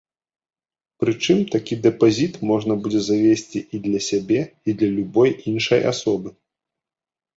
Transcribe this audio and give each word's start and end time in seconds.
Прычым 1.03 1.37
такі 1.55 1.73
дэпазіт 1.83 2.33
можна 2.51 2.73
будзе 2.87 3.01
завесці 3.09 3.59
і 3.77 3.83
для 3.85 3.99
сябе, 4.09 4.41
і 4.67 4.79
для 4.81 4.89
любой 4.97 5.29
іншай 5.53 5.81
асобы. 5.95 6.29